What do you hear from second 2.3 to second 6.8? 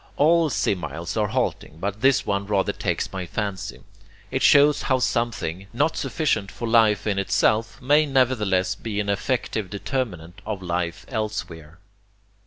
rather takes my fancy. It shows how something, not sufficient for